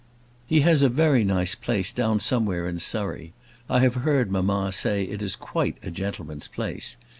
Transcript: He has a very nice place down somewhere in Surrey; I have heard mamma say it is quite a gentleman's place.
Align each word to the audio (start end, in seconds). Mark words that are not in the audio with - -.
He 0.47 0.61
has 0.61 0.81
a 0.81 0.89
very 0.89 1.23
nice 1.23 1.53
place 1.53 1.91
down 1.91 2.19
somewhere 2.19 2.67
in 2.67 2.79
Surrey; 2.79 3.33
I 3.69 3.81
have 3.81 3.93
heard 3.93 4.31
mamma 4.31 4.71
say 4.71 5.03
it 5.03 5.21
is 5.21 5.35
quite 5.35 5.77
a 5.83 5.91
gentleman's 5.91 6.47
place. 6.47 6.97